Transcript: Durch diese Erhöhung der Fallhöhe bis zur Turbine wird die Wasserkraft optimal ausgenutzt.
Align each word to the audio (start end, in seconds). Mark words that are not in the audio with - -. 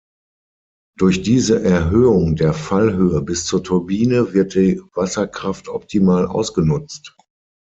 Durch 0.97 1.21
diese 1.21 1.61
Erhöhung 1.61 2.35
der 2.35 2.55
Fallhöhe 2.55 3.21
bis 3.21 3.45
zur 3.45 3.61
Turbine 3.63 4.33
wird 4.33 4.55
die 4.55 4.81
Wasserkraft 4.95 5.67
optimal 5.67 6.25
ausgenutzt. 6.25 7.15